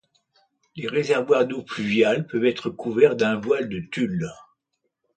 [0.75, 4.31] Les réservoirs d'eau pluviale peuvent être couverts d'un voile de tulle.